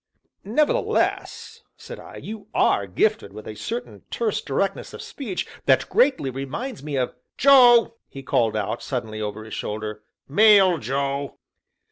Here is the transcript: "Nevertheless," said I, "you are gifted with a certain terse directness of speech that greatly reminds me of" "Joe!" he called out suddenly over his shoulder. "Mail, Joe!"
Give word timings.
"Nevertheless," 0.43 1.61
said 1.77 1.99
I, 1.99 2.15
"you 2.15 2.47
are 2.55 2.87
gifted 2.87 3.33
with 3.33 3.47
a 3.47 3.53
certain 3.53 4.01
terse 4.09 4.41
directness 4.41 4.93
of 4.95 5.01
speech 5.03 5.45
that 5.67 5.89
greatly 5.91 6.31
reminds 6.31 6.81
me 6.81 6.95
of" 6.95 7.13
"Joe!" 7.47 7.97
he 8.09 8.23
called 8.23 8.55
out 8.55 8.81
suddenly 8.81 9.21
over 9.21 9.43
his 9.43 9.53
shoulder. 9.53 10.01
"Mail, 10.27 10.79
Joe!" 10.79 11.37